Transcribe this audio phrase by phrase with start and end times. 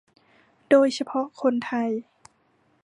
[0.69, 1.89] โดยเฉพาะคนไทย